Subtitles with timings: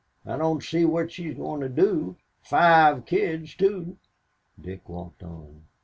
[0.25, 3.97] I don't see what she is going to do, five kids too."
[4.59, 5.65] Dick walked on.